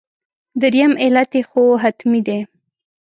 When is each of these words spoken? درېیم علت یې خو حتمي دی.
درېیم 0.61 0.93
علت 1.03 1.31
یې 1.37 1.41
خو 1.49 1.63
حتمي 1.83 2.21
دی. 2.27 2.39